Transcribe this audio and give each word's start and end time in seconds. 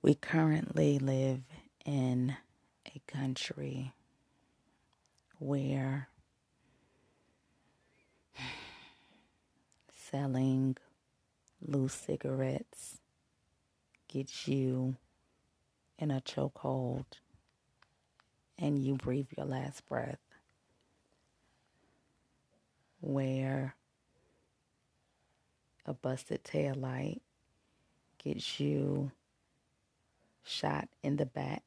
We 0.00 0.14
currently 0.14 1.00
live 1.00 1.42
in 1.84 2.36
a 2.86 3.02
country 3.08 3.92
where 5.40 6.08
selling 10.10 10.76
loose 11.60 11.94
cigarettes 11.94 12.98
gets 14.06 14.46
you 14.46 14.96
in 15.98 16.12
a 16.12 16.20
chokehold 16.20 17.04
and 18.56 18.78
you 18.78 18.94
breathe 18.94 19.28
your 19.36 19.46
last 19.46 19.84
breath. 19.88 20.18
Where 23.00 23.74
a 25.84 25.92
busted 25.92 26.44
tail 26.44 26.74
light 26.76 27.20
gets 28.22 28.60
you 28.60 29.10
shot 30.48 30.88
in 31.02 31.16
the 31.16 31.26
back, 31.26 31.62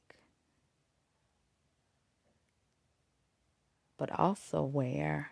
but 3.98 4.12
also 4.18 4.64
where 4.64 5.32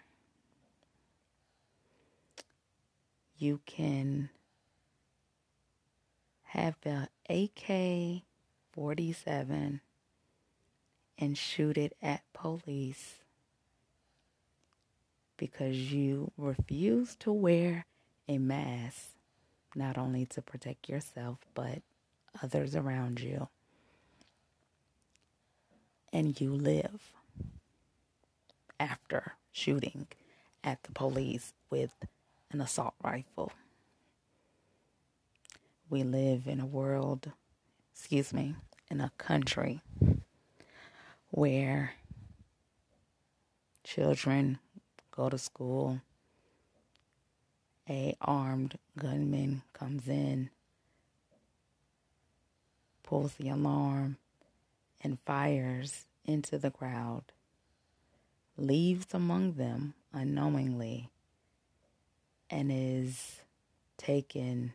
you 3.37 3.59
can 3.65 4.29
have 6.43 6.75
the 6.81 7.07
AK 7.29 8.23
47 8.71 9.81
and 11.17 11.37
shoot 11.37 11.77
it 11.77 11.95
at 12.01 12.21
police 12.33 13.19
because 15.37 15.75
you 15.91 16.31
refuse 16.37 17.15
to 17.15 17.31
wear 17.31 17.85
a 18.27 18.37
mask, 18.37 19.11
not 19.73 19.97
only 19.97 20.25
to 20.25 20.41
protect 20.41 20.89
yourself, 20.89 21.37
but 21.53 21.81
others 22.43 22.75
around 22.75 23.19
you. 23.19 23.47
And 26.11 26.39
you 26.39 26.53
live 26.53 27.13
after 28.79 29.33
shooting 29.51 30.07
at 30.63 30.83
the 30.83 30.91
police 30.91 31.53
with 31.69 31.93
an 32.51 32.61
assault 32.61 32.95
rifle. 33.03 33.51
We 35.89 36.03
live 36.03 36.47
in 36.47 36.59
a 36.59 36.65
world, 36.65 37.31
excuse 37.93 38.33
me, 38.33 38.55
in 38.89 39.01
a 39.01 39.11
country 39.17 39.81
where 41.29 41.93
children 43.83 44.59
go 45.11 45.29
to 45.29 45.37
school 45.37 46.01
a 47.89 48.15
armed 48.21 48.77
gunman 48.97 49.63
comes 49.73 50.07
in, 50.07 50.51
pulls 53.09 53.33
the 53.33 53.49
alarm, 53.49 54.17
and 55.01 55.17
fires 55.21 56.05
into 56.25 56.59
the 56.59 56.69
crowd, 56.69 57.23
leaves 58.55 59.07
among 59.15 59.53
them 59.53 59.95
unknowingly, 60.13 61.09
and 62.51 62.71
is 62.71 63.37
taken, 63.97 64.73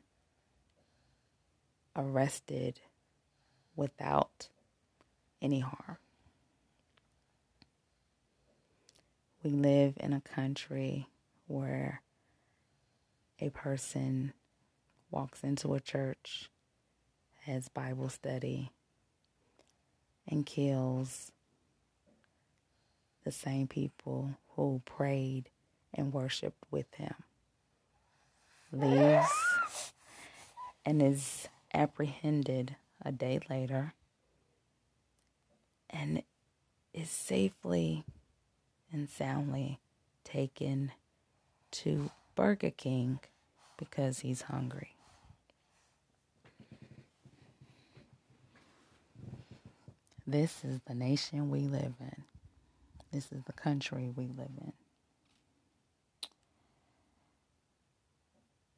arrested 1.94 2.80
without 3.77 4.48
any 5.40 5.60
harm. 5.60 5.98
We 9.44 9.50
live 9.50 9.94
in 10.00 10.12
a 10.12 10.20
country 10.20 11.06
where 11.46 12.02
a 13.38 13.50
person 13.50 14.32
walks 15.12 15.44
into 15.44 15.74
a 15.74 15.80
church, 15.80 16.50
has 17.47 17.69
Bible 17.69 18.09
study, 18.09 18.70
and 20.28 20.47
kills 20.47 21.33
the 23.25 23.33
same 23.33 23.67
people 23.67 24.36
who 24.57 24.80
prayed 24.85 25.51
and 25.92 26.13
worshiped 26.13 26.64
with 26.70 26.92
him, 26.95 27.14
leaves 28.73 29.92
and 30.85 31.02
is 31.02 31.48
apprehended 31.73 32.77
a 33.05 33.13
day 33.13 33.41
later 33.51 33.92
and 35.91 36.23
is 36.92 37.11
safely 37.11 38.05
and 38.92 39.08
soundly 39.08 39.80
taken 40.24 40.92
to 41.70 42.11
Burger 42.35 42.70
King 42.70 43.20
because 43.77 44.20
he's 44.20 44.42
hungry. 44.42 44.93
This 50.27 50.64
is 50.64 50.80
the 50.86 50.95
nation 50.95 51.51
we 51.51 51.61
live 51.61 51.95
in. 52.01 52.24
This 53.12 53.30
is 53.30 53.42
the 53.45 53.52
country 53.52 54.11
we 54.14 54.24
live 54.24 54.51
in. 54.61 54.73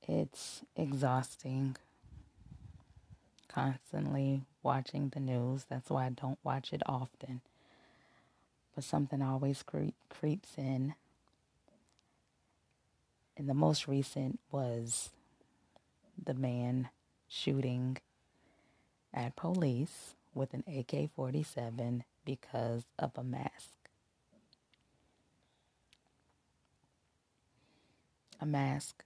It's 0.08 0.62
exhausting 0.76 1.76
constantly 3.48 4.42
watching 4.62 5.08
the 5.08 5.20
news. 5.20 5.64
That's 5.68 5.88
why 5.88 6.06
I 6.06 6.10
don't 6.10 6.38
watch 6.44 6.72
it 6.72 6.82
often. 6.86 7.40
But 8.74 8.84
something 8.84 9.22
always 9.22 9.62
creep, 9.62 9.94
creeps 10.10 10.50
in 10.58 10.94
and 13.36 13.48
the 13.48 13.54
most 13.54 13.86
recent 13.86 14.40
was 14.50 15.10
the 16.22 16.34
man 16.34 16.88
shooting 17.28 17.98
at 19.12 19.36
police 19.36 20.14
with 20.36 20.54
an 20.54 20.62
AK 20.68 21.10
47 21.16 22.04
because 22.24 22.84
of 22.98 23.12
a 23.16 23.24
mask. 23.24 23.70
A 28.40 28.46
mask. 28.46 29.02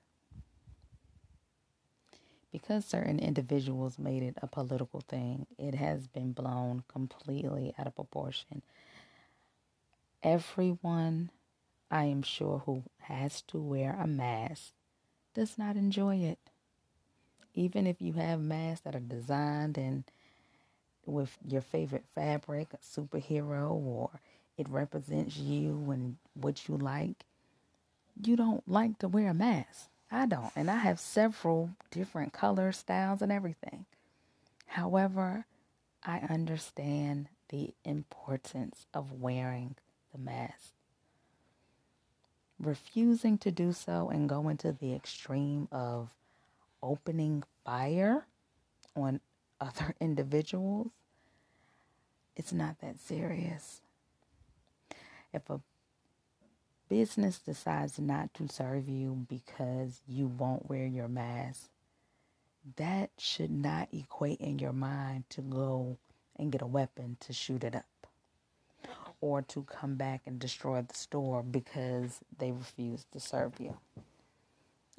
Because 2.50 2.84
certain 2.84 3.20
individuals 3.20 3.98
made 3.98 4.24
it 4.24 4.36
a 4.42 4.48
political 4.48 5.00
thing, 5.00 5.46
it 5.56 5.76
has 5.76 6.08
been 6.08 6.32
blown 6.32 6.82
completely 6.88 7.72
out 7.78 7.86
of 7.86 7.94
proportion. 7.94 8.62
Everyone 10.22 11.30
I 11.90 12.04
am 12.04 12.22
sure, 12.22 12.62
who 12.66 12.84
has 12.98 13.42
to 13.42 13.58
wear 13.58 13.96
a 14.00 14.06
mask 14.06 14.72
does 15.34 15.58
not 15.58 15.76
enjoy 15.76 16.16
it. 16.16 16.38
Even 17.54 17.86
if 17.86 18.00
you 18.00 18.12
have 18.14 18.40
masks 18.40 18.82
that 18.84 18.94
are 18.94 19.00
designed 19.00 19.76
and 19.76 20.04
with 21.06 21.36
your 21.46 21.60
favorite 21.60 22.04
fabric, 22.14 22.68
superhero, 22.82 23.70
or 23.70 24.10
it 24.56 24.68
represents 24.68 25.36
you 25.36 25.90
and 25.90 26.16
what 26.34 26.68
you 26.68 26.76
like, 26.76 27.24
you 28.22 28.36
don't 28.36 28.66
like 28.68 28.98
to 28.98 29.08
wear 29.08 29.30
a 29.30 29.34
mask. 29.34 29.88
I 30.10 30.26
don't. 30.26 30.52
And 30.56 30.70
I 30.70 30.76
have 30.76 31.00
several 31.00 31.70
different 31.90 32.32
color 32.32 32.72
styles 32.72 33.22
and 33.22 33.30
everything. 33.30 33.86
However, 34.66 35.46
I 36.04 36.18
understand 36.18 37.28
the 37.48 37.74
importance 37.84 38.86
of 38.92 39.20
wearing 39.20 39.76
the 40.12 40.18
mask 40.18 40.72
refusing 42.60 43.38
to 43.38 43.50
do 43.50 43.72
so 43.72 44.10
and 44.10 44.28
going 44.28 44.56
to 44.58 44.72
the 44.72 44.94
extreme 44.94 45.66
of 45.72 46.10
opening 46.82 47.42
fire 47.64 48.26
on 48.94 49.20
other 49.60 49.94
individuals, 50.00 50.88
it's 52.36 52.52
not 52.52 52.80
that 52.80 53.00
serious. 53.00 53.80
If 55.32 55.48
a 55.50 55.60
business 56.88 57.38
decides 57.38 57.98
not 57.98 58.34
to 58.34 58.48
serve 58.48 58.88
you 58.88 59.26
because 59.28 60.00
you 60.08 60.26
won't 60.26 60.68
wear 60.68 60.86
your 60.86 61.08
mask, 61.08 61.68
that 62.76 63.10
should 63.18 63.50
not 63.50 63.88
equate 63.92 64.40
in 64.40 64.58
your 64.58 64.72
mind 64.72 65.24
to 65.30 65.40
go 65.40 65.96
and 66.36 66.52
get 66.52 66.62
a 66.62 66.66
weapon 66.66 67.16
to 67.20 67.32
shoot 67.32 67.64
it 67.64 67.74
up 67.76 67.84
or 69.20 69.42
to 69.42 69.62
come 69.64 69.96
back 69.96 70.22
and 70.26 70.38
destroy 70.38 70.82
the 70.82 70.94
store 70.94 71.42
because 71.42 72.20
they 72.38 72.50
refuse 72.50 73.04
to 73.12 73.20
serve 73.20 73.52
you. 73.60 73.76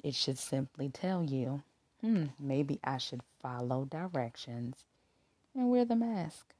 It 0.02 0.14
should 0.14 0.38
simply 0.38 0.88
tell 0.88 1.24
you, 1.24 1.62
hmm, 2.02 2.26
maybe 2.38 2.80
I 2.82 2.98
should 2.98 3.22
follow 3.40 3.84
directions 3.84 4.86
and 5.54 5.70
wear 5.70 5.84
the 5.84 5.96
mask. 5.96 6.54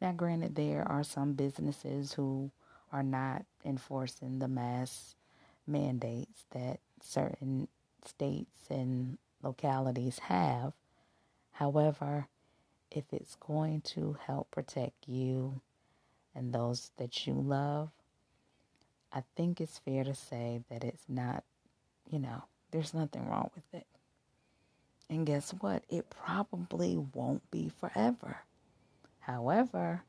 Now, 0.00 0.12
granted, 0.12 0.54
there 0.54 0.86
are 0.86 1.04
some 1.04 1.32
businesses 1.34 2.14
who 2.14 2.50
are 2.92 3.02
not 3.02 3.44
enforcing 3.64 4.38
the 4.38 4.48
mask 4.48 5.16
mandates 5.66 6.44
that 6.50 6.80
certain 7.02 7.68
states 8.04 8.66
and 8.70 9.18
localities 9.42 10.18
have. 10.20 10.72
However, 11.52 12.28
if 12.90 13.04
it's 13.12 13.36
going 13.36 13.80
to 13.82 14.16
help 14.26 14.50
protect 14.50 15.08
you 15.08 15.60
and 16.34 16.52
those 16.52 16.90
that 16.96 17.26
you 17.26 17.34
love, 17.34 17.90
I 19.12 19.22
think 19.36 19.60
it's 19.60 19.78
fair 19.78 20.04
to 20.04 20.14
say 20.14 20.60
that 20.70 20.84
it's 20.84 21.04
not, 21.08 21.44
you 22.10 22.18
know, 22.18 22.44
there's 22.74 22.92
nothing 22.92 23.28
wrong 23.28 23.50
with 23.54 23.72
it. 23.72 23.86
And 25.08 25.24
guess 25.24 25.52
what? 25.60 25.84
It 25.88 26.10
probably 26.10 26.98
won't 27.14 27.48
be 27.52 27.68
forever. 27.68 28.38
However, 29.20 30.02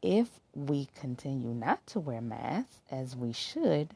if 0.00 0.40
we 0.54 0.88
continue 0.98 1.52
not 1.52 1.86
to 1.88 2.00
wear 2.00 2.22
masks 2.22 2.80
as 2.90 3.14
we 3.14 3.34
should, 3.34 3.90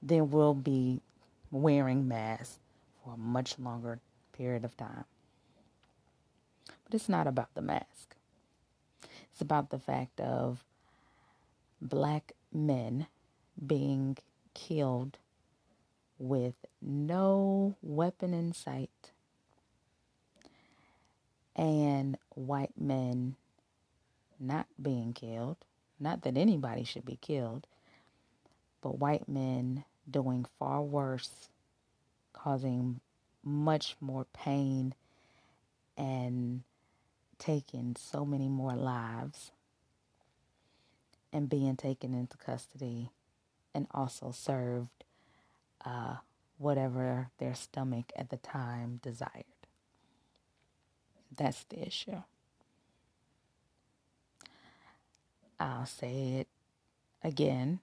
then 0.00 0.30
we'll 0.30 0.54
be 0.54 1.00
wearing 1.50 2.06
masks 2.06 2.60
for 3.02 3.14
a 3.14 3.18
much 3.18 3.58
longer 3.58 3.98
period 4.32 4.64
of 4.64 4.76
time. 4.76 5.04
But 6.84 6.94
it's 6.94 7.08
not 7.08 7.26
about 7.26 7.52
the 7.54 7.62
mask. 7.62 8.14
It's 9.32 9.40
about 9.40 9.70
the 9.70 9.80
fact 9.80 10.20
of 10.20 10.62
black 11.80 12.34
men 12.52 13.08
being 13.66 14.16
killed 14.54 15.18
with 16.22 16.54
no 16.80 17.74
weapon 17.82 18.32
in 18.32 18.52
sight 18.52 19.10
and 21.56 22.16
white 22.36 22.80
men 22.80 23.34
not 24.38 24.66
being 24.80 25.12
killed. 25.12 25.56
Not 25.98 26.22
that 26.22 26.36
anybody 26.36 26.84
should 26.84 27.04
be 27.04 27.18
killed, 27.20 27.66
but 28.80 29.00
white 29.00 29.28
men 29.28 29.84
doing 30.08 30.46
far 30.60 30.80
worse, 30.80 31.48
causing 32.32 33.00
much 33.42 33.96
more 34.00 34.24
pain 34.32 34.94
and 35.96 36.62
taking 37.38 37.96
so 37.98 38.24
many 38.24 38.48
more 38.48 38.76
lives 38.76 39.50
and 41.32 41.48
being 41.48 41.76
taken 41.76 42.14
into 42.14 42.36
custody 42.36 43.10
and 43.74 43.88
also 43.90 44.30
served 44.30 45.02
uh, 45.84 46.16
whatever 46.58 47.30
their 47.38 47.54
stomach 47.54 48.12
at 48.16 48.30
the 48.30 48.36
time 48.36 49.00
desired. 49.02 49.44
That's 51.34 51.64
the 51.64 51.86
issue. 51.86 52.22
I'll 55.58 55.86
say 55.86 56.40
it 56.40 56.48
again. 57.22 57.80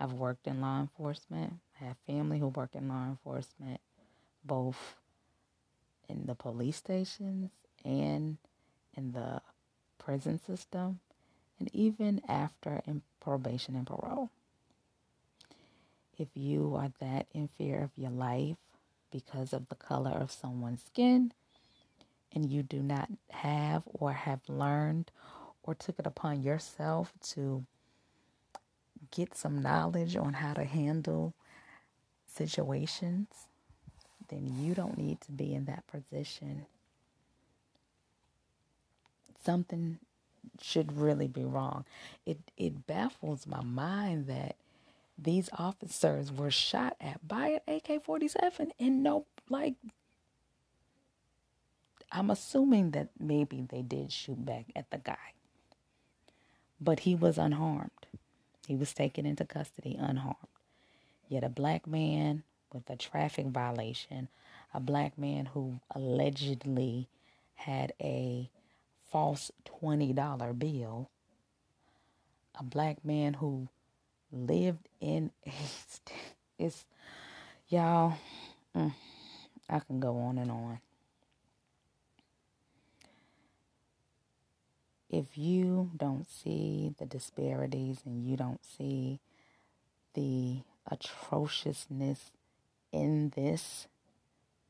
I've 0.00 0.12
worked 0.12 0.46
in 0.46 0.60
law 0.60 0.80
enforcement. 0.80 1.54
I 1.80 1.84
have 1.84 1.96
family 2.06 2.38
who 2.38 2.48
work 2.48 2.70
in 2.74 2.88
law 2.88 3.04
enforcement, 3.04 3.80
both 4.44 4.96
in 6.08 6.26
the 6.26 6.34
police 6.34 6.76
stations 6.76 7.50
and 7.84 8.38
in 8.96 9.12
the 9.12 9.42
prison 9.98 10.38
system, 10.38 11.00
and 11.58 11.68
even 11.74 12.22
after 12.28 12.82
in 12.86 13.02
probation 13.20 13.74
and 13.74 13.86
parole. 13.86 14.30
If 16.18 16.28
you 16.34 16.74
are 16.76 16.92
that 17.00 17.26
in 17.32 17.48
fear 17.56 17.82
of 17.82 17.90
your 17.96 18.10
life 18.10 18.56
because 19.10 19.52
of 19.52 19.68
the 19.68 19.76
color 19.76 20.10
of 20.10 20.32
someone's 20.32 20.82
skin, 20.82 21.32
and 22.34 22.50
you 22.50 22.62
do 22.62 22.82
not 22.82 23.08
have 23.30 23.82
or 23.86 24.12
have 24.12 24.40
learned 24.48 25.10
or 25.62 25.74
took 25.74 25.98
it 25.98 26.06
upon 26.06 26.42
yourself 26.42 27.12
to 27.22 27.64
get 29.10 29.34
some 29.34 29.62
knowledge 29.62 30.16
on 30.16 30.34
how 30.34 30.52
to 30.54 30.64
handle 30.64 31.34
situations, 32.26 33.28
then 34.28 34.52
you 34.58 34.74
don't 34.74 34.98
need 34.98 35.20
to 35.22 35.32
be 35.32 35.54
in 35.54 35.64
that 35.66 35.86
position. 35.86 36.66
Something 39.42 39.98
should 40.60 40.98
really 40.98 41.28
be 41.28 41.44
wrong. 41.44 41.84
It 42.26 42.38
it 42.56 42.86
baffles 42.86 43.46
my 43.46 43.62
mind 43.62 44.26
that 44.26 44.56
these 45.18 45.50
officers 45.52 46.30
were 46.30 46.50
shot 46.50 46.96
at 47.00 47.26
by 47.26 47.60
an 47.66 47.76
AK-47 47.76 48.70
and 48.78 49.02
no 49.02 49.26
like 49.48 49.74
I'm 52.10 52.30
assuming 52.30 52.92
that 52.92 53.08
maybe 53.18 53.66
they 53.68 53.82
did 53.82 54.12
shoot 54.12 54.44
back 54.44 54.66
at 54.74 54.90
the 54.90 54.98
guy. 54.98 55.34
But 56.80 57.00
he 57.00 57.14
was 57.14 57.36
unharmed. 57.36 57.90
He 58.66 58.76
was 58.76 58.94
taken 58.94 59.26
into 59.26 59.44
custody 59.44 59.96
unharmed. 59.98 60.36
Yet 61.28 61.44
a 61.44 61.50
black 61.50 61.86
man 61.86 62.44
with 62.72 62.88
a 62.88 62.96
traffic 62.96 63.46
violation, 63.46 64.28
a 64.72 64.80
black 64.80 65.18
man 65.18 65.46
who 65.46 65.80
allegedly 65.94 67.08
had 67.56 67.92
a 68.00 68.48
false 69.10 69.50
$20 69.82 70.58
bill, 70.58 71.10
a 72.58 72.62
black 72.62 73.04
man 73.04 73.34
who 73.34 73.68
lived 74.32 74.88
in 75.00 75.30
a 75.46 75.52
state. 75.88 76.34
it's 76.58 76.84
y'all 77.68 78.14
mm, 78.76 78.92
I 79.68 79.78
can 79.80 80.00
go 80.00 80.18
on 80.18 80.38
and 80.38 80.50
on. 80.50 80.80
if 85.10 85.38
you 85.38 85.90
don't 85.96 86.28
see 86.28 86.94
the 86.98 87.06
disparities 87.06 88.00
and 88.04 88.24
you 88.24 88.36
don't 88.36 88.64
see 88.64 89.20
the 90.14 90.58
atrociousness 90.90 92.30
in 92.92 93.32
this 93.34 93.86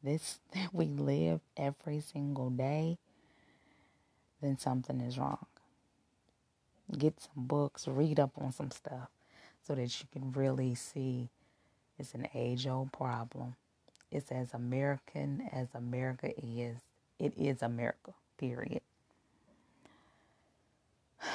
this 0.03 0.41
that 0.55 0.73
we 0.73 0.87
live 0.87 1.41
every 1.57 2.01
single 2.01 2.51
day 2.51 2.99
then 4.41 4.59
something 4.59 5.01
is 5.01 5.19
wrong 5.19 5.47
get 6.97 7.21
some 7.21 7.45
books 7.47 7.89
read 7.89 8.21
up 8.21 8.31
on 8.41 8.53
some 8.53 8.71
stuff 8.71 9.09
so 9.69 9.75
that 9.75 10.01
you 10.01 10.07
can 10.11 10.33
really 10.33 10.75
see 10.75 11.29
it's 11.99 12.15
an 12.15 12.27
age 12.35 12.67
old 12.67 12.91
problem. 12.93 13.55
It's 14.11 14.33
as 14.33 14.55
american 14.55 15.47
as 15.53 15.69
america 15.75 16.33
is. 16.43 16.79
It 17.19 17.35
is 17.37 17.61
america 17.61 18.15
period. 18.39 18.81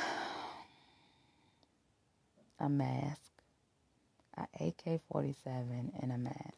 A 2.60 2.70
mask, 2.70 3.20
a 4.38 4.48
AK 4.60 5.02
47, 5.12 5.92
and 6.02 6.12
a 6.14 6.18
mask. 6.18 6.58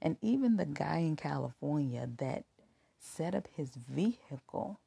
And 0.00 0.16
even 0.22 0.56
the 0.56 0.64
guy 0.64 0.98
in 0.98 1.16
California 1.16 2.08
that 2.18 2.44
set 3.00 3.34
up 3.34 3.48
his 3.56 3.70
vehicle 3.70 4.78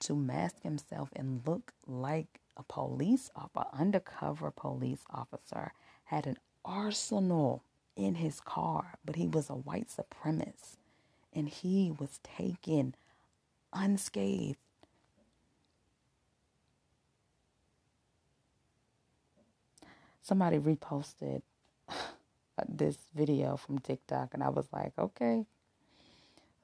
to 0.00 0.14
mask 0.14 0.62
himself 0.62 1.10
and 1.14 1.42
look 1.46 1.72
like 1.86 2.40
a 2.60 2.72
police 2.72 3.30
officer, 3.34 3.66
undercover 3.72 4.50
police 4.50 5.02
officer, 5.10 5.72
had 6.04 6.26
an 6.26 6.36
arsenal 6.64 7.64
in 7.96 8.16
his 8.16 8.40
car, 8.40 8.98
but 9.04 9.16
he 9.16 9.26
was 9.26 9.50
a 9.50 9.54
white 9.54 9.88
supremacist 9.88 10.76
and 11.32 11.48
he 11.48 11.92
was 11.98 12.20
taken 12.22 12.94
unscathed 13.72 14.56
somebody 20.30 20.58
reposted 20.58 21.42
this 22.68 22.96
video 23.16 23.56
from 23.56 23.80
TikTok, 23.80 24.30
and 24.32 24.44
I 24.44 24.48
was 24.48 24.66
like, 24.72 24.92
okay. 24.96 25.44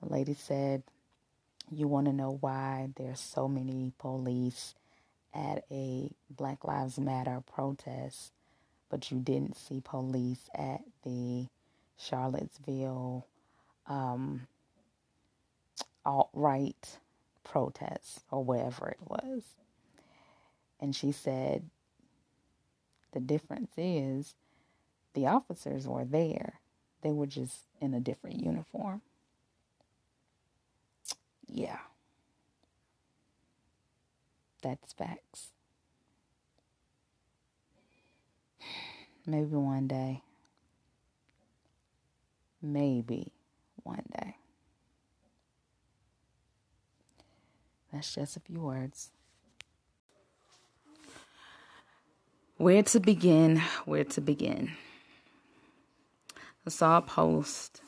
The 0.01 0.09
lady 0.09 0.35
said, 0.35 0.85
You 1.71 1.89
want 1.89 2.07
to 2.07 2.13
know 2.13 2.39
why 2.41 2.91
there's 2.97 3.19
so 3.19 3.49
many 3.49 3.93
police 3.99 4.77
at 5.37 5.65
a 5.71 6.11
Black 6.31 6.65
Lives 6.65 6.99
Matter 6.99 7.43
protest, 7.55 8.33
but 8.89 9.11
you 9.11 9.19
didn't 9.19 9.57
see 9.57 9.83
police 9.85 10.49
at 10.55 10.81
the 11.05 11.47
Charlottesville 11.99 13.27
um, 13.87 14.47
alt 16.05 16.31
right 16.33 16.99
protest 17.45 18.21
or 18.31 18.43
whatever 18.43 18.89
it 18.89 18.99
was. 19.07 19.43
And 20.81 20.95
she 20.95 21.13
said, 21.13 21.69
the 23.13 23.21
difference 23.21 23.73
is 23.77 24.35
the 25.15 25.27
officers 25.27 25.87
were 25.87 26.05
there. 26.05 26.61
They 27.03 27.13
were 27.13 27.27
just 27.27 27.61
in 27.81 27.95
a 27.95 28.01
different 28.01 28.41
uniform. 28.41 29.03
Yeah. 31.47 31.79
That's 34.63 34.93
facts. 34.93 35.49
Maybe 39.27 39.57
one 39.57 39.87
day. 39.89 40.23
Maybe 42.63 43.33
one 43.83 44.05
day. 44.13 44.37
That's 47.93 48.15
just 48.15 48.37
a 48.37 48.41
few 48.41 48.61
words. 48.61 49.11
Where 52.57 52.83
to 52.83 53.01
begin? 53.01 53.63
Where 53.85 54.05
to 54.05 54.21
begin? 54.21 54.73
I 56.67 56.71
saw 56.71 56.99
a 56.99 57.03
post. 57.03 57.83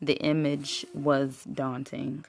The 0.00 0.14
image 0.14 0.84
was 0.92 1.44
daunting. 1.44 2.24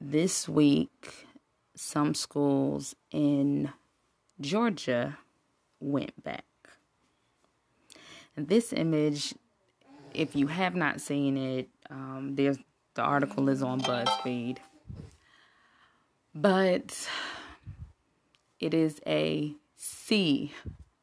This 0.00 0.48
week, 0.48 1.26
some 1.74 2.14
schools 2.14 2.94
in 3.10 3.72
Georgia 4.40 5.18
went 5.80 6.22
back. 6.22 6.44
This 8.36 8.72
image 8.72 9.34
if 10.14 10.34
you 10.34 10.46
have 10.48 10.74
not 10.74 11.00
seen 11.00 11.36
it, 11.36 11.68
um, 11.90 12.34
there's 12.34 12.58
the 12.94 13.02
article 13.02 13.48
is 13.48 13.62
on 13.62 13.80
BuzzFeed. 13.80 14.58
But 16.34 17.08
it 18.58 18.74
is 18.74 19.00
a 19.06 19.54
sea. 19.76 20.52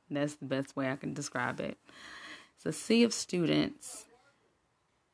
That's 0.10 0.36
the 0.36 0.46
best 0.46 0.75
way 0.75 0.92
I 0.92 0.98
can 0.98 1.14
describe 1.14 1.60
it. 1.60 1.78
It's 2.56 2.66
a 2.66 2.74
sea 2.74 3.04
of 3.04 3.14
students 3.14 4.06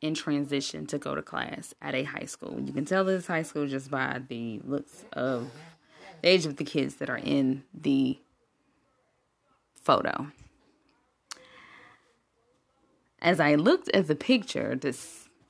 in 0.01 0.15
transition 0.15 0.87
to 0.87 0.97
go 0.97 1.15
to 1.15 1.21
class 1.21 1.73
at 1.81 1.93
a 1.93 2.03
high 2.03 2.25
school. 2.25 2.59
You 2.59 2.73
can 2.73 2.85
tell 2.85 3.05
this 3.05 3.27
high 3.27 3.43
school 3.43 3.67
just 3.67 3.91
by 3.91 4.21
the 4.27 4.59
looks 4.63 5.05
of 5.13 5.49
the 6.21 6.29
age 6.29 6.45
of 6.45 6.57
the 6.57 6.63
kids 6.63 6.95
that 6.95 7.09
are 7.09 7.17
in 7.17 7.63
the 7.73 8.17
photo. 9.75 10.27
As 13.21 13.39
I 13.39 13.55
looked 13.55 13.89
at 13.93 14.07
the 14.07 14.15
picture 14.15 14.75
to 14.75 14.93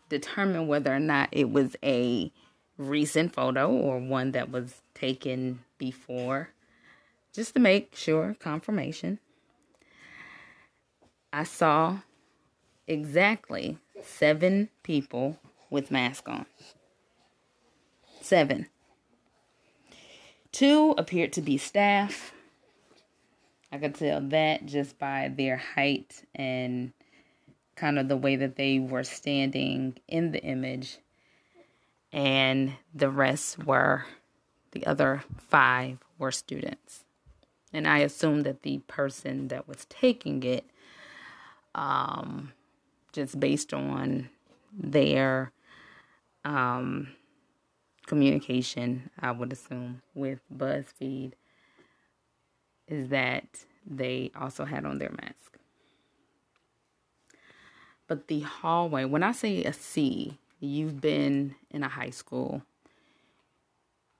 determine 0.09 0.67
whether 0.67 0.93
or 0.93 0.99
not 0.99 1.29
it 1.31 1.49
was 1.51 1.77
a 1.81 2.31
recent 2.77 3.33
photo 3.33 3.69
or 3.71 3.99
one 3.99 4.31
that 4.31 4.51
was 4.51 4.81
taken 4.93 5.59
before, 5.77 6.49
just 7.33 7.53
to 7.53 7.61
make 7.61 7.95
sure, 7.95 8.35
confirmation, 8.39 9.19
I 11.31 11.45
saw 11.45 11.99
exactly 12.87 13.77
seven 14.03 14.69
people 14.83 15.37
with 15.69 15.91
masks 15.91 16.27
on. 16.27 16.45
Seven. 18.21 18.67
Two 20.51 20.93
appeared 20.97 21.33
to 21.33 21.41
be 21.41 21.57
staff. 21.57 22.33
I 23.71 23.77
could 23.77 23.95
tell 23.95 24.19
that 24.19 24.65
just 24.65 24.99
by 24.99 25.31
their 25.33 25.55
height 25.57 26.23
and 26.35 26.91
kind 27.75 27.97
of 27.97 28.09
the 28.09 28.17
way 28.17 28.35
that 28.35 28.57
they 28.57 28.79
were 28.79 29.03
standing 29.03 29.97
in 30.07 30.31
the 30.31 30.43
image. 30.43 30.99
And 32.11 32.73
the 32.93 33.09
rest 33.09 33.63
were, 33.63 34.05
the 34.71 34.85
other 34.85 35.23
five 35.37 35.99
were 36.19 36.31
students. 36.31 37.05
And 37.71 37.87
I 37.87 37.99
assume 37.99 38.41
that 38.41 38.63
the 38.63 38.79
person 38.87 39.47
that 39.47 39.67
was 39.67 39.85
taking 39.85 40.43
it, 40.43 40.65
um, 41.73 42.51
just 43.11 43.39
based 43.39 43.73
on 43.73 44.29
their 44.73 45.51
um, 46.45 47.09
communication, 48.05 49.09
I 49.19 49.31
would 49.31 49.51
assume, 49.51 50.01
with 50.13 50.39
BuzzFeed, 50.55 51.33
is 52.87 53.09
that 53.09 53.65
they 53.85 54.31
also 54.35 54.65
had 54.65 54.85
on 54.85 54.97
their 54.97 55.11
mask. 55.11 55.57
But 58.07 58.27
the 58.27 58.41
hallway, 58.41 59.05
when 59.05 59.23
I 59.23 59.31
say 59.31 59.63
a 59.63 59.73
sea, 59.73 60.37
you've 60.59 60.99
been 60.99 61.55
in 61.69 61.83
a 61.83 61.87
high 61.87 62.09
school. 62.09 62.61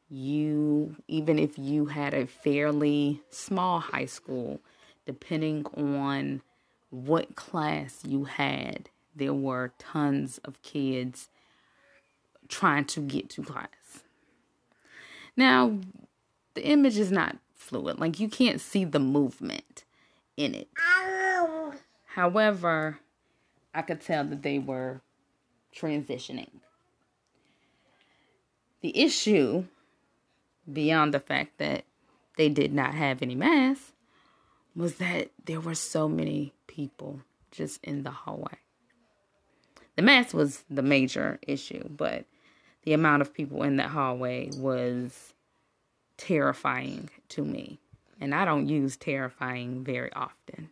You, 0.09 0.95
even 1.07 1.39
if 1.39 1.57
you 1.57 1.85
had 1.85 2.13
a 2.13 2.27
fairly 2.27 3.21
small 3.29 3.79
high 3.79 4.05
school, 4.05 4.59
depending 5.05 5.65
on 5.75 6.41
what 6.91 7.35
class 7.35 8.03
you 8.05 8.25
had, 8.25 8.89
there 9.15 9.33
were 9.33 9.73
tons 9.79 10.37
of 10.45 10.61
kids 10.61 11.29
trying 12.47 12.85
to 12.85 12.99
get 12.99 13.29
to 13.31 13.43
class. 13.43 14.03
Now, 15.35 15.79
the 16.53 16.63
image 16.65 16.97
is 16.97 17.11
not 17.11 17.37
fluid, 17.55 17.99
like 17.99 18.19
you 18.19 18.27
can't 18.27 18.61
see 18.61 18.83
the 18.83 18.99
movement 18.99 19.85
in 20.37 20.53
it. 20.53 20.67
However, 22.07 22.99
I 23.73 23.81
could 23.81 24.01
tell 24.01 24.25
that 24.25 24.43
they 24.43 24.59
were 24.59 25.01
transitioning. 25.73 26.49
The 28.81 28.97
issue, 28.99 29.65
beyond 30.71 31.13
the 31.13 31.19
fact 31.19 31.57
that 31.59 31.85
they 32.37 32.49
did 32.49 32.73
not 32.73 32.93
have 32.93 33.21
any 33.21 33.35
masks, 33.35 33.93
was 34.75 34.95
that 34.95 35.31
there 35.45 35.61
were 35.61 35.75
so 35.75 36.09
many 36.09 36.53
people 36.71 37.19
just 37.51 37.83
in 37.83 38.03
the 38.03 38.11
hallway. 38.11 38.57
The 39.97 40.01
mask 40.01 40.33
was 40.33 40.63
the 40.69 40.81
major 40.81 41.37
issue, 41.45 41.87
but 41.89 42.25
the 42.83 42.93
amount 42.93 43.21
of 43.21 43.33
people 43.33 43.61
in 43.63 43.75
that 43.75 43.89
hallway 43.89 44.49
was 44.55 45.33
terrifying 46.17 47.09
to 47.29 47.43
me. 47.43 47.79
And 48.19 48.33
I 48.33 48.45
don't 48.45 48.69
use 48.69 48.95
terrifying 48.95 49.83
very 49.83 50.11
often. 50.13 50.69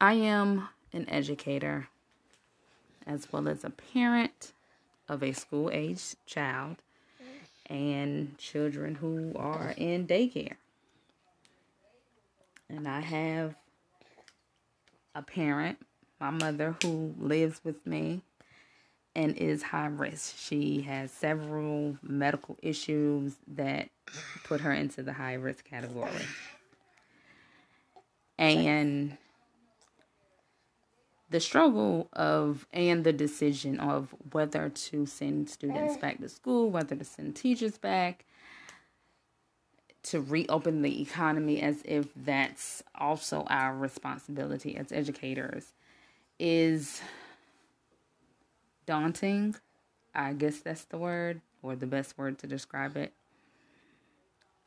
I 0.00 0.14
am 0.14 0.68
an 0.92 1.08
educator 1.08 1.88
as 3.06 3.32
well 3.32 3.48
as 3.48 3.64
a 3.64 3.70
parent 3.70 4.52
of 5.08 5.22
a 5.22 5.32
school 5.32 5.70
aged 5.72 6.16
child 6.26 6.76
and 7.66 8.36
children 8.38 8.96
who 8.96 9.32
are 9.36 9.74
in 9.76 10.06
daycare 10.06 10.56
and 12.70 12.86
I 12.86 13.00
have 13.00 13.54
a 15.14 15.22
parent, 15.22 15.78
my 16.20 16.30
mother, 16.30 16.76
who 16.82 17.14
lives 17.18 17.60
with 17.64 17.84
me 17.86 18.22
and 19.14 19.36
is 19.36 19.62
high 19.62 19.86
risk. 19.86 20.36
She 20.38 20.82
has 20.82 21.10
several 21.10 21.98
medical 22.02 22.56
issues 22.62 23.34
that 23.48 23.90
put 24.44 24.60
her 24.60 24.72
into 24.72 25.02
the 25.02 25.12
high 25.12 25.34
risk 25.34 25.64
category. 25.64 26.10
And 28.38 29.18
the 31.28 31.40
struggle 31.40 32.08
of 32.12 32.66
and 32.72 33.04
the 33.04 33.12
decision 33.12 33.78
of 33.78 34.14
whether 34.32 34.68
to 34.68 35.06
send 35.06 35.50
students 35.50 35.96
mm. 35.96 36.00
back 36.00 36.18
to 36.20 36.28
school, 36.28 36.70
whether 36.70 36.96
to 36.96 37.04
send 37.04 37.36
teachers 37.36 37.78
back, 37.78 38.24
to 40.02 40.20
reopen 40.20 40.82
the 40.82 41.02
economy 41.02 41.60
as 41.60 41.82
if 41.84 42.08
that's 42.16 42.82
also 42.94 43.44
our 43.48 43.76
responsibility 43.76 44.76
as 44.76 44.92
educators 44.92 45.72
is 46.38 47.00
daunting. 48.86 49.54
I 50.14 50.32
guess 50.32 50.60
that's 50.60 50.84
the 50.84 50.98
word 50.98 51.40
or 51.62 51.76
the 51.76 51.86
best 51.86 52.16
word 52.16 52.38
to 52.38 52.46
describe 52.46 52.96
it. 52.96 53.12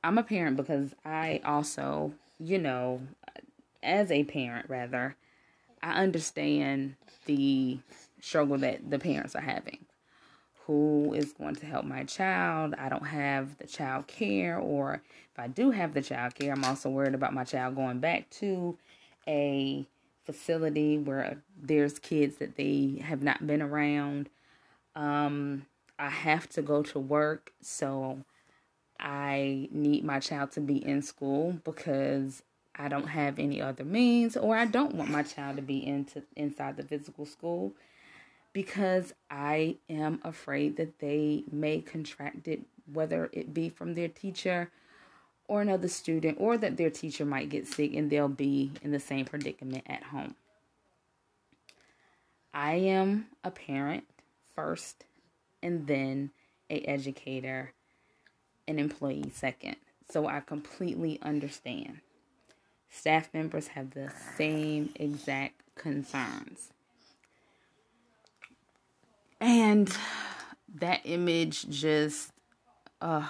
I'm 0.03 0.17
a 0.17 0.23
parent 0.23 0.57
because 0.57 0.93
I 1.03 1.41
also, 1.43 2.13
you 2.39 2.59
know, 2.59 3.01
as 3.81 4.11
a 4.11 4.23
parent 4.23 4.69
rather, 4.69 5.15
I 5.81 6.01
understand 6.01 6.95
the 7.25 7.79
struggle 8.21 8.57
that 8.59 8.89
the 8.89 8.99
parents 8.99 9.35
are 9.35 9.41
having 9.41 9.79
who 10.65 11.13
is 11.13 11.33
going 11.33 11.55
to 11.55 11.65
help 11.65 11.85
my 11.85 12.03
child. 12.03 12.73
I 12.77 12.87
don't 12.89 13.07
have 13.07 13.57
the 13.57 13.67
child 13.67 14.07
care, 14.07 14.57
or 14.57 15.01
if 15.31 15.39
I 15.39 15.47
do 15.47 15.71
have 15.71 15.93
the 15.93 16.01
child 16.01 16.35
care, 16.35 16.53
I'm 16.53 16.63
also 16.63 16.89
worried 16.89 17.15
about 17.15 17.33
my 17.33 17.43
child 17.43 17.75
going 17.75 17.99
back 17.99 18.29
to 18.31 18.77
a 19.27 19.85
facility 20.23 20.97
where 20.97 21.41
there's 21.61 21.99
kids 21.99 22.37
that 22.37 22.55
they 22.55 23.01
have 23.03 23.21
not 23.21 23.45
been 23.45 23.61
around. 23.61 24.29
Um, 24.95 25.65
I 25.99 26.09
have 26.09 26.47
to 26.49 26.61
go 26.61 26.81
to 26.83 26.99
work, 26.99 27.51
so 27.61 28.19
I 28.99 29.67
need 29.71 30.05
my 30.05 30.19
child 30.19 30.51
to 30.53 30.61
be 30.61 30.77
in 30.77 31.01
school 31.01 31.59
because 31.65 32.41
I 32.75 32.87
don't 32.87 33.07
have 33.07 33.37
any 33.37 33.61
other 33.61 33.83
means, 33.83 34.37
or 34.37 34.55
I 34.55 34.65
don't 34.65 34.95
want 34.95 35.09
my 35.09 35.23
child 35.23 35.57
to 35.57 35.61
be 35.61 35.85
into 35.85 36.23
inside 36.37 36.77
the 36.77 36.83
physical 36.83 37.25
school 37.25 37.73
because 38.53 39.13
I 39.29 39.77
am 39.89 40.21
afraid 40.23 40.77
that 40.77 40.99
they 40.99 41.43
may 41.51 41.81
contract 41.81 42.47
it, 42.47 42.61
whether 42.91 43.29
it 43.33 43.53
be 43.53 43.69
from 43.69 43.95
their 43.95 44.07
teacher 44.07 44.69
or 45.47 45.61
another 45.61 45.87
student, 45.87 46.37
or 46.39 46.57
that 46.57 46.77
their 46.77 46.89
teacher 46.89 47.25
might 47.25 47.49
get 47.49 47.67
sick 47.67 47.93
and 47.93 48.09
they'll 48.09 48.29
be 48.29 48.71
in 48.81 48.91
the 48.91 48.99
same 48.99 49.25
predicament 49.25 49.83
at 49.87 50.03
home. 50.03 50.35
I 52.53 52.75
am 52.75 53.27
a 53.43 53.49
parent 53.49 54.05
first, 54.55 55.05
and 55.63 55.87
then 55.87 56.29
a 56.69 56.81
educator, 56.81 57.73
an 58.67 58.77
employee 58.77 59.31
second. 59.33 59.77
So 60.11 60.27
I 60.27 60.41
completely 60.41 61.19
understand. 61.21 62.01
Staff 62.89 63.29
members 63.33 63.69
have 63.69 63.91
the 63.91 64.11
same 64.37 64.93
exact 64.95 65.61
concerns. 65.75 66.72
And 69.43 69.93
that 70.75 71.01
image 71.03 71.69
just, 71.69 72.31
uh, 73.01 73.27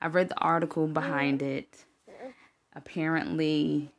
I 0.00 0.06
read 0.06 0.28
the 0.28 0.38
article 0.38 0.86
behind 0.86 1.42
it. 1.42 1.84
Apparently, 2.72 3.90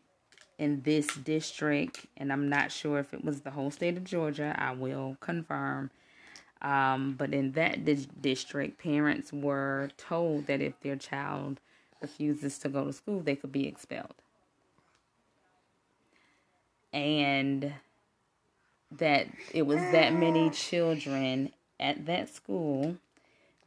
in 0.57 0.81
this 0.83 1.07
district, 1.07 2.05
and 2.15 2.31
I'm 2.31 2.48
not 2.48 2.72
sure 2.72 3.00
if 3.00 3.13
it 3.13 3.25
was 3.25 3.41
the 3.41 3.51
whole 3.51 3.69
state 3.69 3.98
of 3.98 4.05
Georgia, 4.05 4.55
I 4.57 4.72
will 4.72 5.17
confirm. 5.19 5.91
Um, 6.62 7.15
but 7.17 7.33
in 7.33 7.51
that 7.51 7.83
di- 7.83 8.07
district, 8.22 8.81
parents 8.81 9.33
were 9.33 9.89
told 9.98 10.48
that 10.48 10.62
if 10.62 10.79
their 10.79 10.95
child 10.95 11.60
refuses 12.01 12.57
to 12.60 12.69
go 12.69 12.86
to 12.86 12.93
school, 12.93 13.19
they 13.19 13.36
could 13.36 13.51
be 13.51 13.67
expelled. 13.67 14.15
and 16.93 17.74
that 18.97 19.27
it 19.53 19.63
was 19.63 19.79
that 19.91 20.13
many 20.13 20.50
children 20.50 21.51
at 21.79 22.05
that 22.05 22.33
school 22.33 22.97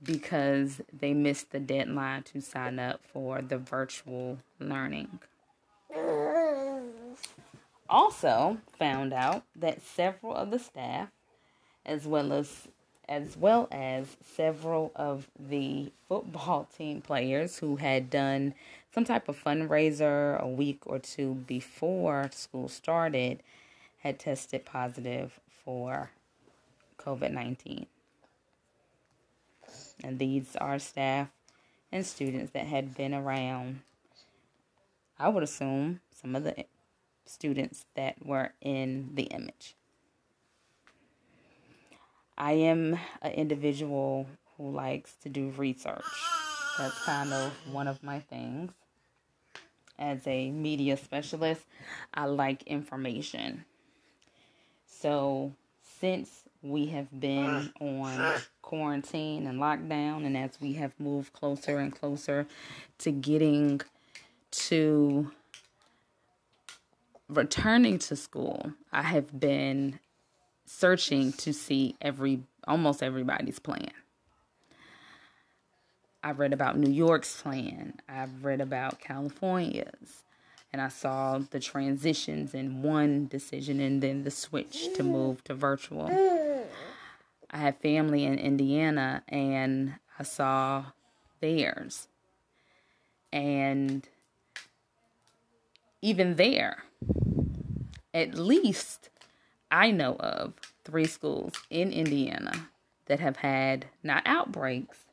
because 0.02 0.80
they 0.92 1.14
missed 1.14 1.50
the 1.50 1.59
deadline 1.59 2.23
to 2.23 2.40
sign 2.40 2.78
up 2.78 3.00
for 3.12 3.42
the 3.42 3.59
virtual 3.59 4.38
learning. 4.59 5.18
Also 7.88 8.59
found 8.78 9.12
out 9.12 9.45
that 9.54 9.83
several 9.83 10.35
of 10.35 10.50
the 10.50 10.59
staff 10.59 11.09
as 11.85 12.06
well 12.06 12.33
as 12.33 12.68
as 13.09 13.37
well 13.37 13.68
as 13.71 14.16
several 14.21 14.90
of 14.97 15.28
the 15.38 15.92
football 16.09 16.68
team 16.76 17.00
players 17.00 17.59
who 17.59 17.76
had 17.76 18.11
done 18.11 18.52
some 18.92 19.04
type 19.04 19.28
of 19.28 19.42
fundraiser 19.42 20.40
a 20.40 20.49
week 20.49 20.80
or 20.87 20.99
two 20.99 21.35
before 21.47 22.28
school 22.33 22.68
started 22.68 23.40
had 24.07 24.21
tested 24.21 24.65
positive 24.65 25.41
for 25.65 26.11
COVID 26.99 27.33
19. 27.33 27.87
And 30.05 30.19
these 30.19 30.55
are 30.57 30.79
staff 30.79 31.29
and 31.91 32.07
students 32.07 32.53
that 32.53 32.67
had 32.67 32.95
been 32.95 33.13
around, 33.13 33.81
I 35.19 35.29
would 35.29 35.43
assume, 35.43 36.01
some 36.15 36.37
of 36.37 36.45
the 36.45 36.67
students 37.25 37.85
that 37.97 38.25
were 38.25 38.53
in 38.61 39.11
the 39.15 39.25
image. 39.25 39.75
I 42.39 42.53
am 42.53 42.99
an 43.23 43.33
individual 43.33 44.29
who 44.57 44.71
likes 44.71 45.15
to 45.23 45.29
do 45.29 45.53
research. 45.57 46.05
That's 46.79 47.05
kind 47.05 47.33
of 47.33 47.53
one 47.73 47.89
of 47.89 48.05
my 48.05 48.21
things. 48.21 48.71
As 49.99 50.27
a 50.27 50.51
media 50.51 50.97
specialist, 50.97 51.63
I 52.13 52.27
like 52.27 52.63
information. 52.65 53.65
So, 55.00 55.53
since 56.00 56.43
we 56.62 56.87
have 56.87 57.09
been 57.21 57.45
mm. 57.45 57.71
on 57.81 58.19
mm. 58.19 58.47
quarantine 58.62 59.47
and 59.47 59.59
lockdown, 59.61 60.25
and 60.25 60.37
as 60.37 60.59
we 60.61 60.75
have 60.75 60.93
moved 60.99 61.33
closer 61.33 61.79
and 61.79 61.95
closer 61.95 62.47
to 62.99 63.11
getting 63.11 63.81
to 64.50 65.31
returning 67.29 67.99
to 67.99 68.17
school, 68.17 68.73
I 68.93 69.03
have 69.03 69.38
been 69.38 69.99
searching 70.65 71.33
to 71.35 71.53
see 71.53 71.97
every 72.00 72.41
almost 72.67 73.03
everybody's 73.03 73.59
plan. 73.59 73.91
I've 76.23 76.38
read 76.38 76.53
about 76.53 76.76
New 76.76 76.91
York's 76.91 77.41
plan. 77.41 77.95
I've 78.09 78.45
read 78.45 78.61
about 78.61 79.00
California's. 79.00 80.25
And 80.76 80.83
I 80.83 80.88
saw 80.88 81.38
the 81.38 81.59
transitions 81.59 82.52
in 82.52 82.83
one 82.83 83.28
decision 83.28 83.80
and 83.80 84.02
then 84.02 84.25
the 84.25 84.30
switch 84.30 84.92
to 84.92 85.02
move 85.02 85.42
to 85.45 85.54
virtual. 85.54 86.11
I 87.50 87.56
have 87.56 87.78
family 87.78 88.25
in 88.25 88.38
Indiana 88.38 89.23
and 89.26 89.95
I 90.18 90.23
saw 90.23 90.85
theirs. 91.40 92.09
And 93.33 94.06
even 96.02 96.37
there, 96.37 96.85
at 98.12 98.35
least 98.35 99.09
I 99.71 99.90
know 99.90 100.16
of 100.16 100.52
three 100.85 101.06
schools 101.06 101.54
in 101.71 101.90
Indiana 101.90 102.68
that 103.06 103.21
have 103.21 103.38
had 103.38 103.87
not 104.02 104.25
outbreaks, 104.26 105.06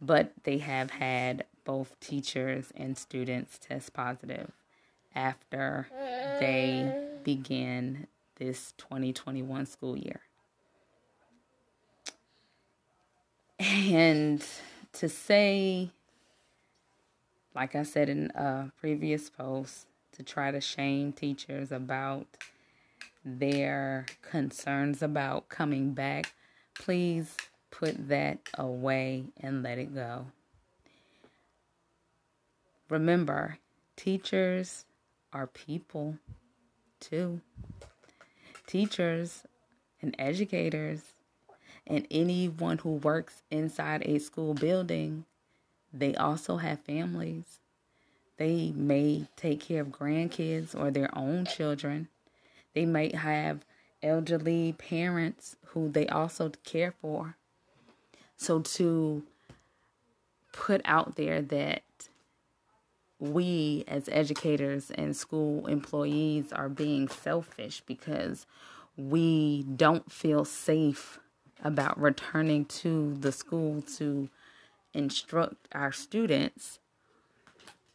but 0.00 0.32
they 0.42 0.58
have 0.58 0.90
had 0.90 1.44
both 1.64 2.00
teachers 2.00 2.72
and 2.74 2.98
students 2.98 3.60
test 3.60 3.92
positive 3.92 4.50
after 5.14 5.86
they 6.40 7.08
begin 7.24 8.06
this 8.36 8.72
2021 8.78 9.66
school 9.66 9.96
year. 9.96 10.20
And 13.58 14.44
to 14.94 15.08
say, 15.08 15.90
like 17.54 17.74
I 17.76 17.84
said 17.84 18.08
in 18.08 18.30
a 18.34 18.72
previous 18.80 19.30
post, 19.30 19.86
to 20.12 20.22
try 20.22 20.50
to 20.50 20.60
shame 20.60 21.12
teachers 21.12 21.72
about 21.72 22.26
their 23.24 24.06
concerns 24.20 25.02
about 25.02 25.48
coming 25.48 25.92
back, 25.92 26.34
please 26.74 27.36
put 27.70 28.08
that 28.08 28.38
away 28.58 29.24
and 29.40 29.62
let 29.62 29.78
it 29.78 29.94
go. 29.94 30.26
Remember, 32.88 33.58
teachers 33.96 34.84
are 35.32 35.46
people 35.46 36.18
too. 37.00 37.40
Teachers 38.66 39.44
and 40.00 40.14
educators 40.18 41.00
and 41.86 42.06
anyone 42.10 42.78
who 42.78 42.90
works 42.90 43.42
inside 43.50 44.02
a 44.04 44.18
school 44.18 44.54
building, 44.54 45.24
they 45.92 46.14
also 46.14 46.58
have 46.58 46.80
families. 46.80 47.58
They 48.36 48.72
may 48.74 49.26
take 49.36 49.60
care 49.60 49.82
of 49.82 49.88
grandkids 49.88 50.78
or 50.78 50.90
their 50.90 51.16
own 51.16 51.44
children. 51.44 52.08
They 52.74 52.86
might 52.86 53.14
have 53.14 53.64
elderly 54.02 54.72
parents 54.72 55.56
who 55.66 55.90
they 55.90 56.06
also 56.08 56.50
care 56.64 56.94
for. 57.00 57.36
So 58.36 58.60
to 58.60 59.22
put 60.52 60.80
out 60.84 61.16
there 61.16 61.40
that 61.42 61.82
we 63.22 63.84
as 63.86 64.08
educators 64.10 64.90
and 64.90 65.16
school 65.16 65.68
employees 65.68 66.52
are 66.52 66.68
being 66.68 67.06
selfish 67.06 67.80
because 67.86 68.46
we 68.96 69.62
don't 69.76 70.10
feel 70.10 70.44
safe 70.44 71.20
about 71.62 72.00
returning 72.00 72.64
to 72.64 73.14
the 73.20 73.30
school 73.30 73.80
to 73.82 74.28
instruct 74.92 75.68
our 75.70 75.92
students, 75.92 76.80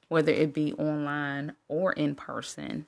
whether 0.08 0.32
it 0.32 0.54
be 0.54 0.72
online 0.76 1.52
or 1.68 1.92
in 1.92 2.16
person, 2.16 2.88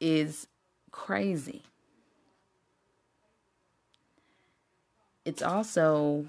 is 0.00 0.48
crazy. 0.90 1.62
It's 5.24 5.42
also 5.42 6.26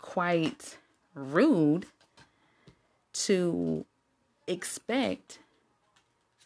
quite 0.00 0.78
rude 1.14 1.86
to 3.12 3.84
expect 4.46 5.38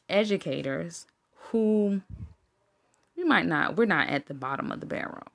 educators 0.08 1.06
who 1.50 2.02
we 3.16 3.24
might 3.24 3.46
not, 3.46 3.76
we're 3.76 3.86
not 3.86 4.08
at 4.08 4.26
the 4.26 4.34
bottom 4.34 4.70
of 4.70 4.80
the 4.80 4.86
barrel. 4.86 5.28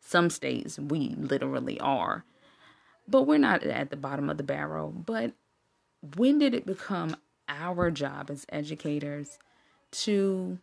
Some 0.00 0.30
states 0.30 0.78
we 0.78 1.14
literally 1.16 1.80
are, 1.80 2.24
but 3.08 3.22
we're 3.22 3.38
not 3.38 3.62
at 3.62 3.90
the 3.90 3.96
bottom 3.96 4.28
of 4.30 4.36
the 4.36 4.42
barrel. 4.42 4.90
But 4.90 5.32
when 6.16 6.38
did 6.38 6.54
it 6.54 6.66
become 6.66 7.16
our 7.48 7.90
job 7.90 8.30
as 8.30 8.46
educators 8.48 9.38
to 9.90 10.58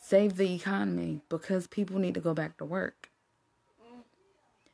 save 0.00 0.36
the 0.36 0.54
economy 0.54 1.20
because 1.28 1.66
people 1.66 1.98
need 1.98 2.14
to 2.14 2.20
go 2.20 2.34
back 2.34 2.58
to 2.58 2.64
work. 2.64 3.10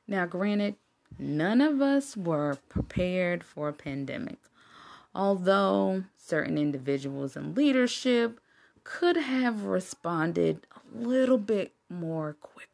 Now, 0.09 0.27
granted, 0.27 0.75
none 1.19 1.61
of 1.61 1.81
us 1.81 2.17
were 2.17 2.59
prepared 2.69 3.45
for 3.45 3.69
a 3.69 3.73
pandemic, 3.73 4.39
although 5.15 6.05
certain 6.17 6.59
individuals 6.59 7.37
in 7.37 7.55
leadership 7.55 8.41
could 8.85 9.17
have 9.17 9.65
responded 9.65 10.67
a 10.75 10.99
little 10.99 11.39
bit 11.39 11.73
more 11.89 12.37
quicker. 12.41 12.69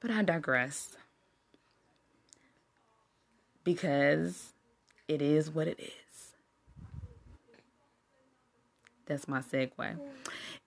But 0.00 0.10
I 0.10 0.22
digress 0.22 0.96
because 3.64 4.52
it 5.08 5.20
is 5.20 5.50
what 5.50 5.68
it 5.68 5.78
is. 5.78 6.34
That's 9.06 9.26
my 9.26 9.40
segue. 9.40 9.98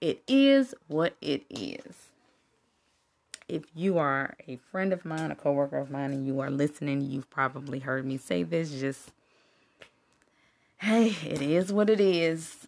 It 0.01 0.21
is 0.27 0.75
what 0.87 1.15
it 1.21 1.45
is. 1.49 2.09
If 3.47 3.63
you 3.75 3.97
are 3.97 4.35
a 4.47 4.57
friend 4.71 4.93
of 4.93 5.05
mine, 5.05 5.31
a 5.31 5.35
coworker 5.35 5.77
of 5.77 5.91
mine, 5.91 6.11
and 6.11 6.25
you 6.25 6.39
are 6.39 6.49
listening, 6.49 7.01
you've 7.01 7.29
probably 7.29 7.79
heard 7.79 8.05
me 8.05 8.17
say 8.17 8.43
this. 8.43 8.71
Just, 8.71 9.11
hey, 10.77 11.15
it 11.25 11.41
is 11.41 11.71
what 11.73 11.89
it 11.89 11.99
is 11.99 12.67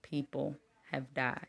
people 0.01 0.55
have 0.91 1.13
died. 1.13 1.45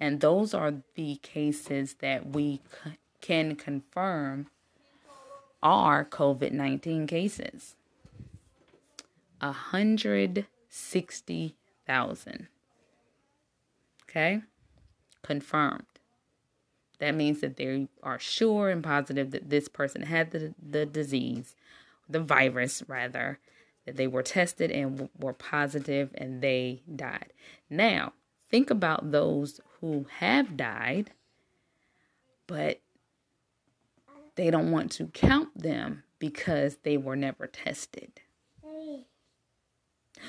And 0.00 0.20
those 0.20 0.54
are 0.54 0.74
the 0.94 1.16
cases 1.16 1.96
that 2.00 2.28
we 2.28 2.60
c- 2.84 2.92
can 3.20 3.56
confirm 3.56 4.46
are 5.62 6.04
COVID 6.04 6.52
19 6.52 7.06
cases. 7.06 7.74
160,000. 11.86 12.48
Okay? 14.08 14.42
Confirmed. 15.22 15.84
That 16.98 17.14
means 17.14 17.40
that 17.40 17.56
they 17.56 17.88
are 18.02 18.18
sure 18.18 18.70
and 18.70 18.82
positive 18.82 19.30
that 19.32 19.50
this 19.50 19.68
person 19.68 20.02
had 20.02 20.30
the, 20.30 20.54
the 20.62 20.86
disease, 20.86 21.56
the 22.08 22.20
virus 22.20 22.82
rather, 22.86 23.38
that 23.84 23.96
they 23.96 24.06
were 24.06 24.22
tested 24.22 24.70
and 24.70 25.08
were 25.18 25.32
positive 25.32 26.10
and 26.14 26.40
they 26.40 26.82
died. 26.94 27.32
Now, 27.68 28.12
think 28.50 28.70
about 28.70 29.10
those 29.10 29.60
who 29.80 30.06
have 30.18 30.56
died, 30.56 31.10
but 32.46 32.80
they 34.36 34.50
don't 34.50 34.70
want 34.70 34.90
to 34.92 35.06
count 35.06 35.56
them 35.60 36.04
because 36.18 36.78
they 36.82 36.96
were 36.96 37.16
never 37.16 37.46
tested. 37.46 38.20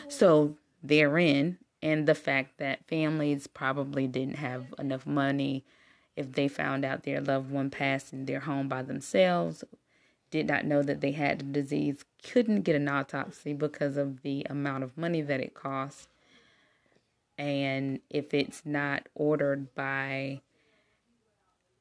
So, 0.09 0.57
therein, 0.87 1.57
and 1.81 2.07
the 2.07 2.15
fact 2.15 2.57
that 2.57 2.85
families 2.87 3.47
probably 3.47 4.07
didn't 4.07 4.37
have 4.37 4.73
enough 4.79 5.05
money 5.05 5.63
if 6.15 6.31
they 6.31 6.47
found 6.47 6.85
out 6.85 7.03
their 7.03 7.21
loved 7.21 7.51
one 7.51 7.69
passed 7.69 8.13
in 8.13 8.25
their 8.25 8.39
home 8.41 8.67
by 8.67 8.81
themselves, 8.81 9.63
did 10.31 10.47
not 10.47 10.65
know 10.65 10.81
that 10.81 11.01
they 11.01 11.11
had 11.11 11.39
the 11.39 11.43
disease, 11.43 12.05
couldn't 12.23 12.61
get 12.61 12.75
an 12.75 12.87
autopsy 12.87 13.53
because 13.53 13.97
of 13.97 14.21
the 14.21 14.45
amount 14.49 14.83
of 14.83 14.97
money 14.97 15.21
that 15.21 15.39
it 15.39 15.53
costs. 15.53 16.07
And 17.37 17.99
if 18.09 18.33
it's 18.33 18.61
not 18.65 19.07
ordered 19.13 19.75
by 19.75 20.41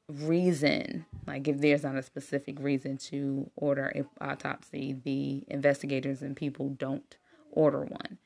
reason, 0.07 1.05
like 1.25 1.47
if 1.47 1.59
there's 1.59 1.83
not 1.83 1.95
a 1.95 2.03
specific 2.03 2.59
reason 2.59 2.97
to 2.97 3.49
order 3.55 3.85
an 3.85 4.07
autopsy, 4.19 4.95
the 5.03 5.43
investigators 5.47 6.21
and 6.21 6.35
people 6.35 6.69
don't 6.69 7.17
order 7.51 7.83
one. 7.83 8.17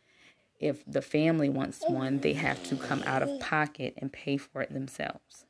If 0.60 0.84
the 0.86 1.02
family 1.02 1.50
wants 1.50 1.82
one, 1.88 2.19
they 2.19 2.34
have 2.34 2.62
to 2.65 2.76
come 2.76 3.02
out 3.06 3.24
of 3.24 3.39
pocket 3.39 3.93
and 3.98 4.12
pay 4.12 4.38
for 4.38 4.62
it 4.62 4.74
themselves. 4.74 5.45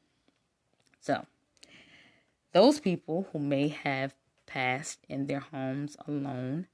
So, 1.01 1.25
those 2.53 2.79
people 2.79 3.27
who 3.31 3.39
may 3.39 3.69
have 3.69 4.13
passed 4.45 4.99
in 5.07 5.27
their 5.27 5.39
homes 5.39 5.97
alone 6.07 6.67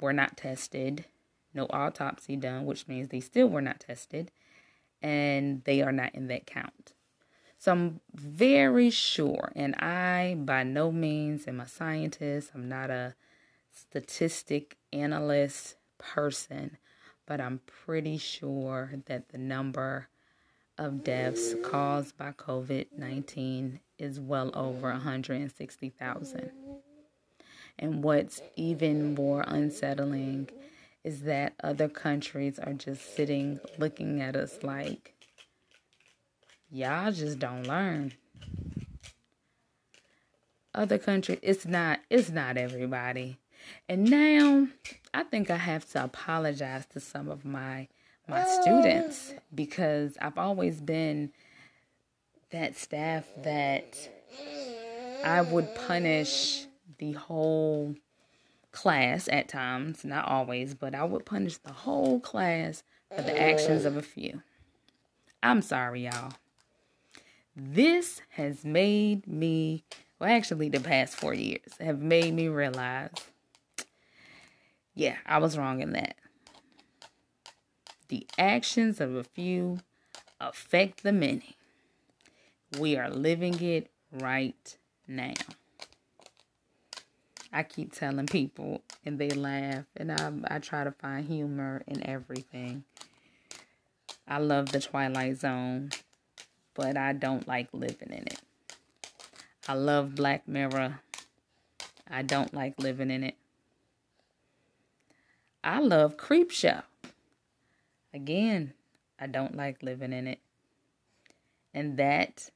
were 0.00 0.12
not 0.12 0.36
tested, 0.36 1.06
no 1.54 1.66
autopsy 1.70 2.36
done, 2.36 2.64
which 2.64 2.88
means 2.88 3.08
they 3.08 3.20
still 3.20 3.48
were 3.48 3.62
not 3.62 3.80
tested, 3.80 4.30
and 5.02 5.62
they 5.64 5.82
are 5.82 5.92
not 5.92 6.14
in 6.14 6.28
that 6.28 6.46
count. 6.46 6.94
So 7.58 7.72
I'm 7.72 8.00
very 8.12 8.90
sure, 8.90 9.52
and 9.54 9.74
I 9.76 10.36
by 10.38 10.64
no 10.64 10.90
means 10.90 11.46
am 11.46 11.60
a 11.60 11.68
scientist, 11.68 12.50
I'm 12.54 12.68
not 12.68 12.90
a 12.90 13.14
statistic 13.70 14.76
analyst 14.92 15.76
person, 15.98 16.76
but 17.32 17.40
I'm 17.40 17.60
pretty 17.86 18.18
sure 18.18 18.92
that 19.06 19.30
the 19.30 19.38
number 19.38 20.06
of 20.76 21.02
deaths 21.02 21.54
caused 21.62 22.18
by 22.18 22.32
COVID 22.32 22.88
19 22.94 23.80
is 23.98 24.20
well 24.20 24.50
over 24.52 24.90
160,000. 24.90 26.50
And 27.78 28.04
what's 28.04 28.42
even 28.54 29.14
more 29.14 29.46
unsettling 29.46 30.50
is 31.04 31.22
that 31.22 31.54
other 31.64 31.88
countries 31.88 32.58
are 32.58 32.74
just 32.74 33.16
sitting 33.16 33.60
looking 33.78 34.20
at 34.20 34.36
us 34.36 34.58
like, 34.62 35.14
y'all 36.70 37.12
just 37.12 37.38
don't 37.38 37.66
learn. 37.66 38.12
Other 40.74 40.98
countries, 40.98 41.38
it's 41.40 41.64
not, 41.64 42.00
it's 42.10 42.28
not 42.28 42.58
everybody. 42.58 43.38
And 43.88 44.10
now 44.10 44.68
I 45.14 45.22
think 45.24 45.50
I 45.50 45.56
have 45.56 45.88
to 45.90 46.04
apologize 46.04 46.86
to 46.92 47.00
some 47.00 47.28
of 47.28 47.44
my 47.44 47.88
my 48.28 48.44
students 48.44 49.32
oh. 49.34 49.40
because 49.54 50.16
I've 50.20 50.38
always 50.38 50.80
been 50.80 51.32
that 52.50 52.76
staff 52.76 53.24
that 53.38 53.96
I 55.24 55.42
would 55.42 55.74
punish 55.74 56.66
the 56.98 57.12
whole 57.12 57.96
class 58.70 59.28
at 59.28 59.48
times, 59.48 60.04
not 60.04 60.26
always, 60.26 60.74
but 60.74 60.94
I 60.94 61.04
would 61.04 61.26
punish 61.26 61.58
the 61.58 61.72
whole 61.72 62.20
class 62.20 62.82
for 63.14 63.22
the 63.22 63.38
actions 63.40 63.84
of 63.84 63.96
a 63.96 64.02
few. 64.02 64.42
I'm 65.42 65.62
sorry, 65.62 66.04
y'all. 66.04 66.32
This 67.54 68.22
has 68.30 68.64
made 68.64 69.26
me, 69.26 69.84
well, 70.18 70.30
actually, 70.30 70.70
the 70.70 70.80
past 70.80 71.16
four 71.16 71.34
years 71.34 71.74
have 71.80 72.00
made 72.00 72.32
me 72.32 72.48
realize, 72.48 73.10
yeah, 74.94 75.16
I 75.26 75.38
was 75.38 75.56
wrong 75.56 75.80
in 75.80 75.92
that. 75.92 76.16
The 78.08 78.26
actions 78.38 79.00
of 79.00 79.14
a 79.14 79.24
few 79.24 79.78
affect 80.40 81.02
the 81.02 81.12
many. 81.12 81.56
We 82.78 82.96
are 82.96 83.10
living 83.10 83.60
it 83.62 83.90
right 84.12 84.76
now. 85.08 85.34
I 87.52 87.62
keep 87.62 87.92
telling 87.92 88.26
people 88.26 88.82
and 89.04 89.18
they 89.18 89.30
laugh 89.30 89.84
and 89.96 90.12
I 90.12 90.32
I 90.48 90.58
try 90.58 90.84
to 90.84 90.92
find 90.92 91.26
humor 91.26 91.82
in 91.86 92.06
everything. 92.06 92.84
I 94.26 94.38
love 94.38 94.72
the 94.72 94.80
Twilight 94.80 95.38
Zone, 95.38 95.90
but 96.74 96.96
I 96.96 97.12
don't 97.12 97.46
like 97.46 97.68
living 97.72 98.10
in 98.10 98.26
it. 98.26 98.40
I 99.68 99.74
love 99.74 100.14
Black 100.14 100.48
Mirror. 100.48 101.00
I 102.10 102.22
don't 102.22 102.54
like 102.54 102.80
living 102.80 103.10
in 103.10 103.24
it. 103.24 103.36
I 105.64 105.80
love 105.80 106.16
Creepshow. 106.16 106.82
Again, 108.12 108.74
I 109.18 109.26
don't 109.26 109.56
like 109.56 109.82
living 109.82 110.12
in 110.12 110.26
it. 110.26 110.40
And 111.72 111.96
that 111.98 112.50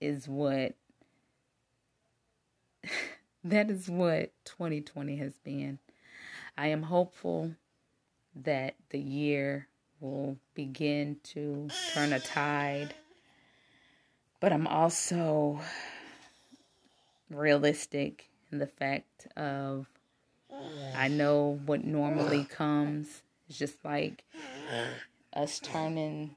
is 0.00 0.26
what 0.26 0.74
that 3.44 3.70
is 3.70 3.88
what 3.88 4.32
2020 4.44 5.16
has 5.16 5.34
been. 5.44 5.78
I 6.56 6.68
am 6.68 6.84
hopeful 6.84 7.52
that 8.34 8.74
the 8.90 8.98
year 8.98 9.68
will 10.00 10.36
begin 10.54 11.16
to 11.24 11.68
turn 11.92 12.12
a 12.12 12.20
tide. 12.20 12.94
But 14.40 14.52
I'm 14.52 14.66
also 14.66 15.60
realistic 17.30 18.28
in 18.50 18.58
the 18.58 18.66
fact 18.66 19.26
of 19.36 19.86
I 20.96 21.08
know 21.08 21.60
what 21.66 21.84
normally 21.84 22.44
comes. 22.44 23.22
It's 23.48 23.58
just 23.58 23.84
like 23.84 24.24
us 25.32 25.60
turning 25.60 26.36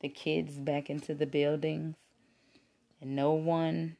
the 0.00 0.08
kids 0.08 0.58
back 0.58 0.90
into 0.90 1.14
the 1.14 1.26
buildings 1.26 1.96
and 3.00 3.16
no 3.16 3.32
one 3.32 3.96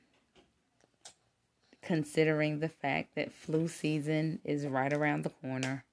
considering 1.82 2.60
the 2.60 2.68
fact 2.68 3.14
that 3.14 3.32
flu 3.32 3.68
season 3.68 4.40
is 4.44 4.66
right 4.66 4.92
around 4.92 5.22
the 5.22 5.30
corner. 5.30 5.84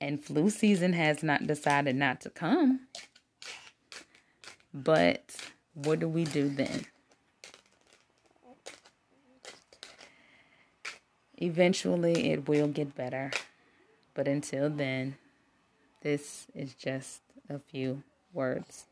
And 0.00 0.22
flu 0.22 0.48
season 0.48 0.92
has 0.94 1.22
not 1.22 1.46
decided 1.46 1.96
not 1.96 2.20
to 2.22 2.30
come. 2.30 2.86
But 4.72 5.34
what 5.74 5.98
do 5.98 6.08
we 6.08 6.24
do 6.24 6.48
then? 6.48 6.86
Eventually, 11.40 12.30
it 12.30 12.48
will 12.48 12.68
get 12.68 12.94
better. 12.94 13.30
But 14.14 14.28
until 14.28 14.68
then, 14.68 15.16
this 16.02 16.46
is 16.54 16.74
just 16.74 17.22
a 17.48 17.58
few 17.58 18.02
words. 18.32 18.86